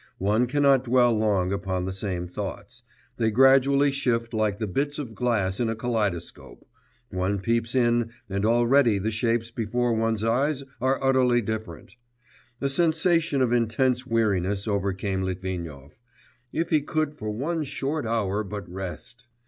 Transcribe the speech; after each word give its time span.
One 0.17 0.47
cannot 0.47 0.85
dwell 0.85 1.15
long 1.15 1.53
upon 1.53 1.85
the 1.85 1.93
same 1.93 2.25
thoughts; 2.25 2.81
they 3.17 3.29
gradually 3.29 3.91
shift 3.91 4.33
like 4.33 4.57
the 4.57 4.65
bits 4.65 4.97
of 4.97 5.13
glass 5.13 5.59
in 5.59 5.69
a 5.69 5.75
kaleidoscope... 5.75 6.65
one 7.11 7.37
peeps 7.37 7.75
in, 7.75 8.09
and 8.27 8.43
already 8.43 8.97
the 8.97 9.11
shapes 9.11 9.51
before 9.51 9.93
one's 9.93 10.23
eyes 10.23 10.63
are 10.81 10.99
utterly 11.03 11.39
different. 11.39 11.97
A 12.61 12.67
sensation 12.69 13.43
of 13.43 13.53
intense 13.53 14.07
weariness 14.07 14.67
overcame 14.67 15.21
Litvinov.... 15.21 15.93
If 16.51 16.71
he 16.71 16.81
could 16.81 17.13
for 17.13 17.29
one 17.29 17.63
short 17.63 18.07
hour 18.07 18.43
but 18.43 18.67
rest!... 18.67 19.25